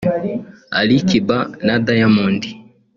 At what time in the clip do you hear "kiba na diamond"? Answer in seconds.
1.07-2.41